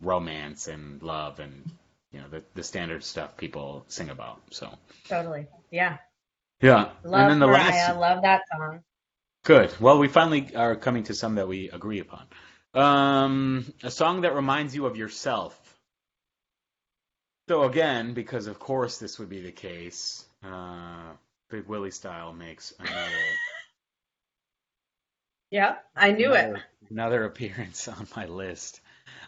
[0.00, 1.64] romance and love and
[2.12, 4.40] you know the the standard stuff people sing about.
[4.50, 4.70] So
[5.08, 5.46] Totally.
[5.70, 5.98] Yeah.
[6.62, 7.48] yeah, Love and then the Mariah.
[7.48, 8.82] last Love that song.
[9.44, 9.72] good.
[9.80, 12.26] Well, we finally are coming to some that we agree upon.
[12.74, 15.58] Um, a song that reminds you of yourself.
[17.48, 21.12] So again, because of course this would be the case, uh,
[21.50, 23.38] Big Willie Style makes another
[25.50, 25.84] Yep.
[25.96, 26.50] I knew it.
[26.50, 28.80] another, another appearance on my list.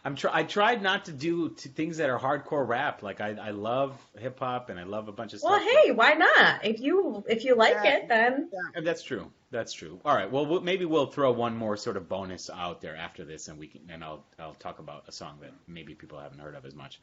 [0.05, 3.03] I'm try I tried not to do t- things that are hardcore rap.
[3.03, 5.65] Like I, I love hip hop and I love a bunch of Well, stuff.
[5.65, 6.65] Well, hey, why not?
[6.65, 7.95] If you if you like Yeah.
[7.95, 9.31] it, then Yeah, that's true.
[9.53, 10.01] That's true.
[10.05, 10.31] All right.
[10.31, 13.59] Well, we'll, maybe we'll throw one more sort of bonus out there after this, and
[13.59, 16.65] we can, and I'll I'll talk about a song that maybe people haven't heard of
[16.65, 17.01] as much.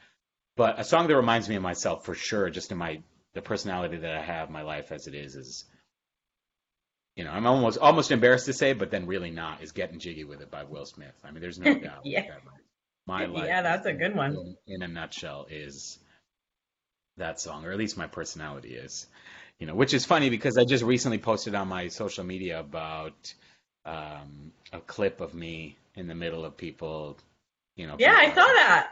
[0.58, 3.02] But a song that reminds me of myself for sure, just in my
[3.34, 5.64] the personality that I have, my life as it is, is
[7.16, 9.62] you know I'm almost almost embarrassed to say, but then really not.
[9.64, 11.16] Is "Getting Jiggy with It" by Will Smith.
[11.24, 12.02] I mean, there's no doubt.
[12.04, 12.26] Yeah.
[13.10, 13.46] My life.
[13.48, 14.56] yeah, that's a good one.
[14.68, 16.00] in, in a nutshell is
[17.18, 19.08] that song, or at least my personality is.
[19.60, 23.34] You know, which is funny because I just recently posted on my social media about
[23.86, 27.18] um, a clip of me in the middle of people.
[27.76, 27.96] You know.
[28.00, 28.90] Yeah, I saw that.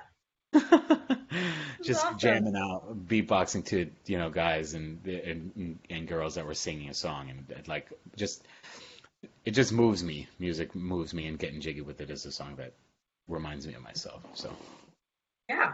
[1.83, 2.19] just awesome.
[2.19, 6.93] jamming out, beatboxing to you know guys and, and and girls that were singing a
[6.93, 8.43] song, and like just
[9.45, 10.27] it just moves me.
[10.39, 12.73] Music moves me, and getting jiggy with it is a song that
[13.27, 14.21] reminds me of myself.
[14.33, 14.51] So.
[15.49, 15.73] Yeah.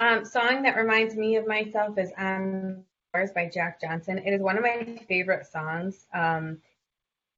[0.00, 2.84] Um, song that reminds me of myself is "I'm
[3.14, 4.18] Yours by Jack Johnson.
[4.18, 6.06] It is one of my favorite songs.
[6.14, 6.58] Um,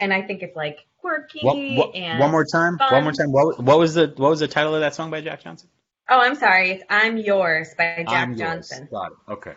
[0.01, 2.79] and I think it's like quirky What, what, and one more time.
[2.79, 2.93] fun.
[2.93, 3.33] One more time.
[3.33, 5.69] What, what was the what was the title of that song by Jack Johnson?
[6.09, 6.73] Oh, I'm sorry.
[6.73, 8.39] It's I'm Yours by Jack I'm Yours.
[8.69, 8.89] Johnson.
[8.91, 9.19] Got it.
[9.33, 9.55] Okay.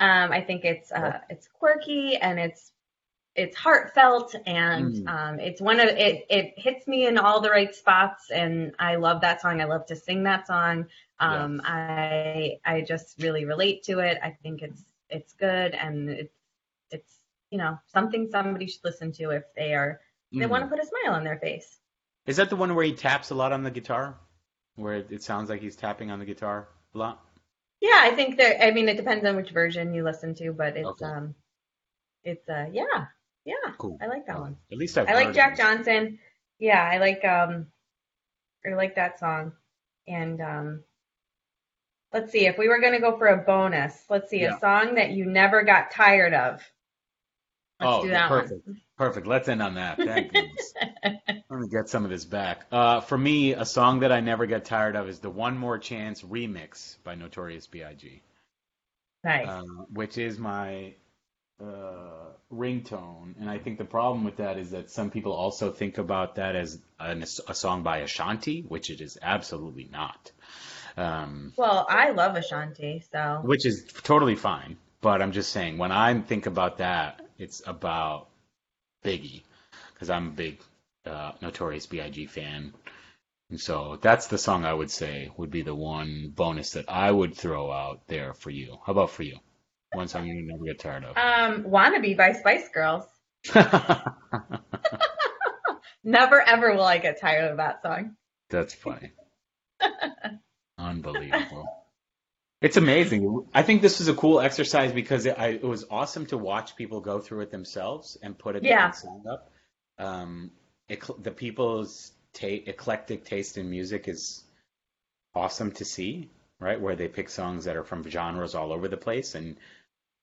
[0.00, 2.72] Um, I think it's uh, it's quirky and it's
[3.36, 5.06] it's heartfelt and Mm.
[5.06, 6.26] um, it's one of it.
[6.30, 9.60] It hits me in all the right spots, and I love that song.
[9.60, 10.86] I love to sing that song.
[11.20, 14.18] Um, I I just really relate to it.
[14.22, 16.34] I think it's it's good and it's
[16.90, 17.20] it's
[17.50, 20.00] you know something somebody should listen to if they are
[20.38, 20.62] they Mhm.
[20.62, 21.80] want to put a smile on their face.
[22.26, 24.20] Is that the one where he taps a lot on the guitar?
[24.74, 27.24] Where it, it sounds like he's tapping on the guitar a lot?
[27.80, 28.60] Yeah, I think there.
[28.62, 31.02] I mean, it depends on which version you listen to, but it's Okay.
[31.02, 31.34] um,
[32.24, 33.06] it's uh, yeah,
[33.44, 33.54] yeah.
[33.78, 33.98] Cool.
[34.02, 34.56] I like that one.
[34.72, 35.56] At least I've I like Jack.
[35.56, 36.18] Johnson.
[36.58, 37.66] Yeah, I like um
[38.66, 39.52] I like that song.
[40.06, 40.84] And um
[42.12, 44.56] let's see, if we were gonna go for a bonus, let's see, Yeah.
[44.56, 46.62] a song that you never got tired of.
[47.80, 48.68] Let's oh, do yeah, that perfect.
[48.96, 49.26] Perfect.
[49.26, 49.98] Let's end on that.
[49.98, 50.74] Thank goodness.
[51.02, 52.66] Let me get some of this back.
[52.70, 55.78] Uh, for me, a song that I never get tired of is the One More
[55.78, 58.22] Chance remix by Notorious B.I.G.,
[59.24, 59.48] Nice.
[59.48, 60.94] uh, which is my
[61.60, 63.34] uh, ringtone.
[63.40, 66.56] And I think the problem with that is that some people also think about that
[66.56, 70.32] as an, a song by Ashanti, which it is absolutely not.
[70.96, 74.76] Um, well, I love Ashanti, so which is totally fine.
[75.00, 78.28] But I'm just saying, when I think about that, it's about
[79.04, 79.42] Biggie,
[79.92, 80.60] because I'm a big
[81.04, 82.26] uh, Notorious B.I.G.
[82.26, 82.72] fan.
[83.50, 87.10] And so that's the song I would say would be the one bonus that I
[87.10, 88.78] would throw out there for you.
[88.86, 89.40] How about for you?
[89.94, 91.16] One song you never get tired of.
[91.16, 93.04] um Wannabe by Spice Girls.
[96.06, 98.16] Never ever will I get tired of that song.
[98.50, 99.12] That's funny.
[100.78, 101.64] Unbelievable.
[102.60, 103.46] It's amazing.
[103.54, 106.76] I think this was a cool exercise because it, I, it was awesome to watch
[106.76, 108.90] people go through it themselves and put a different Yeah.
[108.92, 109.50] song up.
[109.98, 110.50] Um,
[110.88, 114.44] ec- the people's ta- eclectic taste in music is
[115.34, 116.80] awesome to see, right?
[116.80, 119.34] Where they pick songs that are from genres all over the place.
[119.34, 119.56] And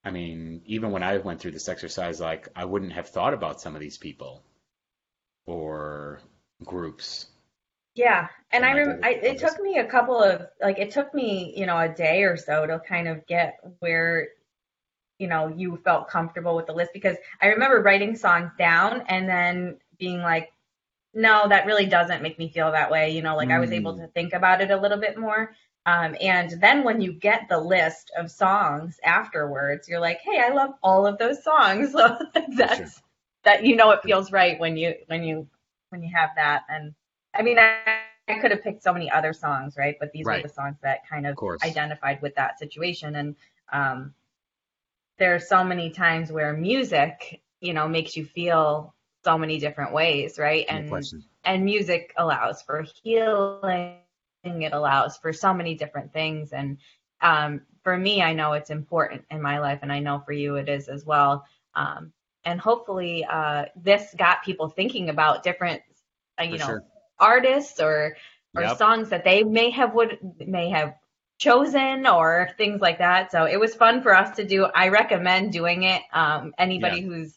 [0.04, 3.60] I mean, even when I went through this exercise, like I wouldn't have thought about
[3.60, 4.44] some of these people
[5.46, 6.20] or
[6.64, 7.26] groups.
[7.94, 10.78] Yeah, and I remember rem- God, I, it's it took me a couple of like
[10.78, 14.28] it took me you know a day or so to kind of get where
[15.18, 19.28] you know you felt comfortable with the list because I remember writing songs down and
[19.28, 20.52] then being like,
[21.14, 23.10] no, that really doesn't make me feel that way.
[23.12, 23.98] You know, like I was able Mm.
[23.98, 25.54] to think about it a little bit more.
[25.86, 30.50] Um, and then when you get the list of songs afterwards, you're like, hey, I
[30.54, 31.92] love all of those songs.
[31.92, 32.16] So
[32.56, 33.02] that's
[33.44, 35.48] that you know it feels right when you when you
[35.90, 36.94] when you have that and
[37.34, 39.50] I mean, I, I could have picked so many other songs, right?
[39.56, 40.34] But these Right.
[40.40, 43.02] were the songs that kind of, Of identified with that situation.
[43.02, 43.34] And
[43.72, 44.14] um,
[45.18, 49.92] there are so many times where music, you know, makes you feel so many different
[49.92, 50.64] ways, right?
[50.70, 51.24] No And question.
[51.44, 54.01] and music allows for healing.
[54.44, 56.52] It allows for so many different things.
[56.52, 56.78] And
[57.20, 60.56] um, for me, I know it's important in my life, and I know for you
[60.56, 61.44] it is as well.
[61.74, 62.12] Um,
[62.44, 65.82] and hopefully, uh, this got people thinking about different,
[66.40, 66.84] uh, you For know, sure.
[67.20, 68.16] artists or
[68.56, 68.78] or Yep.
[68.78, 70.94] songs that they may have would may have
[71.38, 73.30] chosen or things like that.
[73.30, 74.64] So it was fun for us to do.
[74.66, 76.02] I recommend doing it.
[76.12, 77.34] Um, anybody who's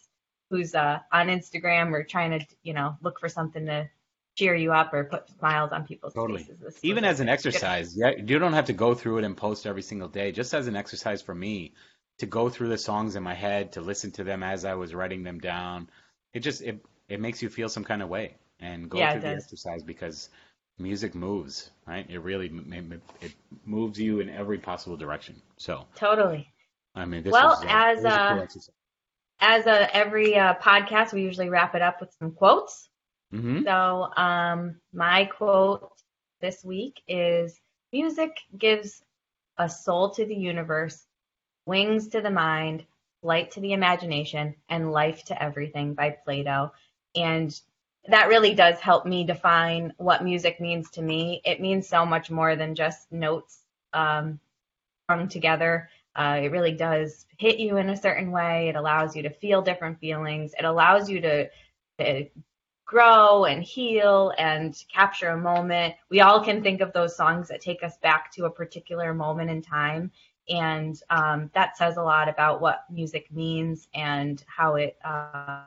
[0.49, 3.87] who's uh, on Instagram or trying to you know look for something to
[4.35, 6.47] cheer you up or put smiles on people's Totally.
[6.47, 6.79] faces.
[6.83, 9.81] Even as an exercise, yeah, you don't have to go through it and post every
[9.81, 10.31] single day.
[10.31, 11.73] Just as an exercise for me,
[12.19, 14.93] to go through the songs in my head, to listen to them as I was
[14.95, 15.89] writing them down,
[16.33, 19.21] it just it it makes you feel some kind of way and go Yeah, through
[19.21, 20.29] the exercise because
[20.79, 22.09] music moves, right?
[22.09, 22.51] It really
[23.21, 23.33] it
[23.65, 25.41] moves you in every possible direction.
[25.57, 26.47] So, Totally.
[26.95, 28.45] I mean, this Well, uh, as, a cool uh.
[29.41, 32.89] As uh, every uh, podcast, we usually wrap it up with some quotes.
[33.35, 35.91] Hmm So, um, my quote
[36.41, 37.59] this week is
[37.91, 39.03] Music gives
[39.57, 41.05] a soul to the universe,
[41.65, 42.85] wings to the mind,
[43.23, 46.71] light to the imagination, and life to everything by Plato.
[47.15, 47.59] And
[48.07, 51.41] that really does help me define what music means to me.
[51.45, 53.59] It means so much more than just notes
[53.93, 54.39] um,
[55.05, 55.89] strung together.
[56.15, 58.69] Uh, it really does hit you in a certain way.
[58.69, 60.53] It allows you to feel different feelings.
[60.57, 61.49] It allows you to,
[61.99, 62.25] to
[62.85, 65.95] grow and heal and capture a moment.
[66.09, 69.49] We all can think of those songs that take us back to a particular moment
[69.49, 70.11] in time.
[70.49, 75.63] And um, that says a lot about what music means and how it uh,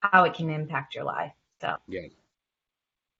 [0.00, 1.32] how it can impact your life.
[1.60, 2.08] So Yeah.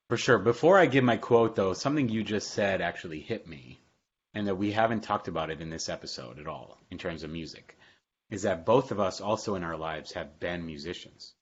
[0.08, 0.38] For sure.
[0.38, 3.80] Before I give my quote, though, something you just said actually hit me.
[4.34, 7.30] and that we haven't talked about it in this episode at all in terms of
[7.30, 7.76] music,
[8.30, 11.34] is that both of us also in our lives have been musicians,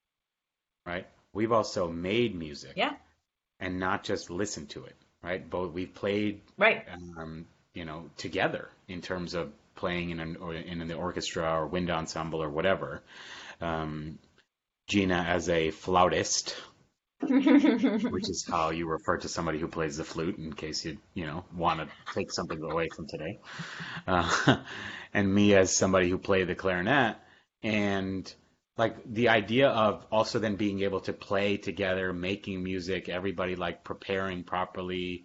[0.87, 1.07] right?
[1.33, 2.95] We've also made music, yeah,
[3.61, 5.49] and not just listened to it, right?
[5.49, 6.85] Both we've played, right,
[7.17, 11.67] um, you know, together in terms of playing in an or in the orchestra or
[11.67, 13.03] wind ensemble or whatever.
[13.61, 14.19] Um,
[14.89, 16.57] Gina as a flautist,
[17.21, 21.27] which is how you refer to somebody who plays the flute in case you you
[21.27, 23.39] know want to take something away from today.
[24.07, 24.57] Uh,
[25.15, 27.17] and me as somebody who played the clarinet.
[27.63, 28.33] And
[28.79, 33.85] like the idea of also then being able to play together making music everybody like
[33.85, 35.25] preparing properly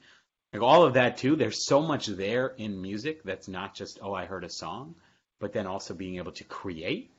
[0.51, 4.13] like all of that too there's so much there in music that's not just oh
[4.13, 4.95] i heard a song
[5.39, 7.11] but then also being able to create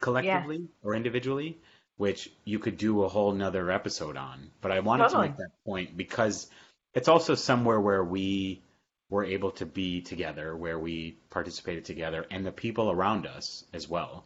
[0.00, 1.58] collectively or individually
[1.98, 4.50] which you could do a whole nother episode on.
[4.62, 5.26] But I wanted totally.
[5.26, 6.48] to make that point because
[6.94, 8.62] it's also somewhere where we
[9.10, 13.88] were able to be together, where we participated together, and the people around us as
[13.88, 14.24] well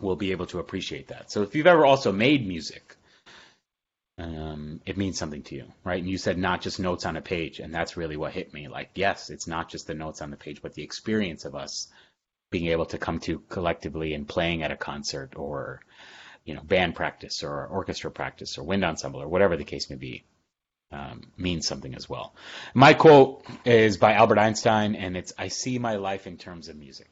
[0.00, 1.30] will be able to appreciate that.
[1.30, 2.96] So if you've ever also made music,
[4.18, 6.00] um, it means something to you, right?
[6.00, 8.68] And you said not just notes on a page, and that's really what hit me.
[8.68, 11.88] Like, yes, it's not just the notes on the page, but the experience of us
[12.50, 15.80] being able to come to collectively and playing at a concert or
[16.44, 19.96] you know, band practice or orchestra practice or wind ensemble or whatever the case may
[19.96, 20.24] be,
[20.90, 22.34] um, means something as well.
[22.74, 26.76] My quote is by Albert Einstein, and it's I see my life in terms of
[26.76, 27.08] music.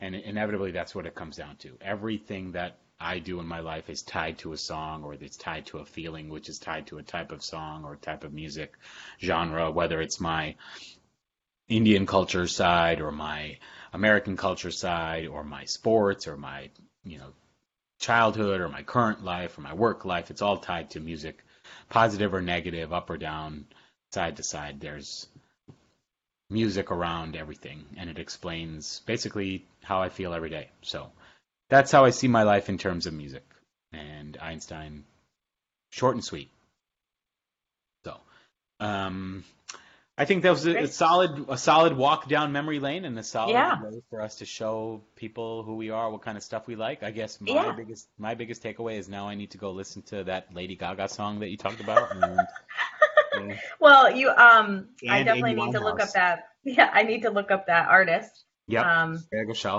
[0.00, 1.76] And inevitably, that's what it comes down to.
[1.80, 5.66] Everything that I do in my life is tied to a song or it's tied
[5.66, 8.74] to a feeling, which is tied to a type of song or type of music
[9.20, 10.56] genre, whether it's my
[11.68, 13.58] Indian culture side or my
[13.92, 16.70] American culture side or my sports or my,
[17.04, 17.32] you know,
[18.00, 20.30] childhood or my current life or my work life.
[20.30, 21.44] It's all tied to music,
[21.88, 23.66] positive or negative, up or down,
[24.12, 24.80] side to side.
[24.80, 25.28] There's
[26.50, 30.70] music around everything, and it explains basically how I feel every day.
[30.82, 31.10] So
[31.68, 33.44] that's how I see my life in terms of music.
[33.92, 35.04] And Einstein,
[35.90, 36.50] short and sweet.
[38.04, 38.16] So,
[38.80, 39.44] um,
[40.18, 43.22] I think that was a, a, solid a solid walk down memory lane and a
[43.22, 43.80] solid yeah.
[43.80, 47.04] way for us to show people who we are, what kind of stuff we like.
[47.04, 47.72] I guess my yeah.
[47.72, 51.08] biggest my biggest takeaway is now I need to go listen to that Lady Gaga
[51.08, 52.10] song that you talked about.
[52.10, 52.40] And,
[53.80, 56.44] well, you um, I definitely Amy need to look up that.
[56.64, 58.44] Yeah, I need to look up that artist.
[58.66, 59.24] Yeah, um,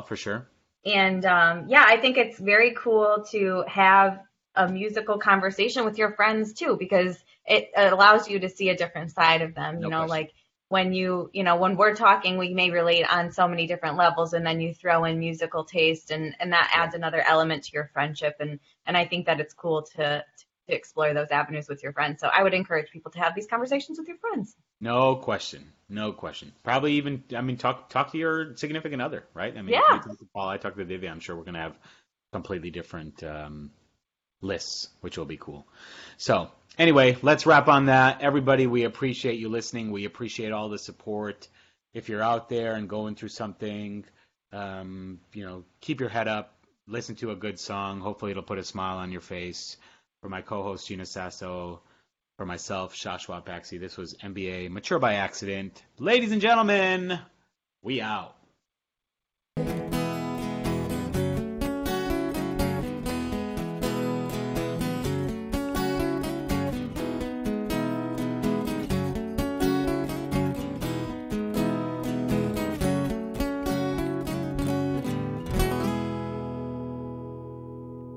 [0.07, 0.49] for sure.
[0.85, 4.21] And um, yeah, I think it's very cool to have
[4.55, 8.77] a musical conversation with your friends too, because it, it allows you to see a
[8.77, 9.75] different side of them.
[9.75, 10.09] You no know, question.
[10.09, 10.33] like
[10.69, 14.33] when you you know when we're talking we may relate on so many different levels
[14.33, 17.89] and then you throw in musical taste and and that adds another element to your
[17.91, 21.93] friendship and and i think that it's cool to to explore those avenues with your
[21.93, 25.71] friends so i would encourage people to have these conversations with your friends no question
[25.89, 29.73] no question probably even i mean talk talk to your significant other right i mean
[29.73, 29.99] yeah.
[29.99, 31.77] talk to paul i talk to Divya, i'm sure we're going to have
[32.31, 33.71] completely different um,
[34.41, 35.65] lists which will be cool
[36.17, 36.49] so
[36.79, 38.21] anyway, let's wrap on that.
[38.21, 39.91] Everybody, we appreciate you listening.
[39.91, 41.47] We appreciate all the support.
[41.93, 44.05] If you're out there and going through something,
[44.51, 46.55] um, you know, keep your head up.
[46.87, 47.99] Listen to a good song.
[47.99, 49.77] Hopefully, it'll put a smile on your face
[50.21, 51.81] for my co-host Gina Sasso,
[52.37, 53.79] for myself Shashwat Baxi.
[53.79, 55.81] This was NBA Mature by Accident.
[55.97, 57.19] Ladies and gentlemen,
[57.81, 58.35] we out.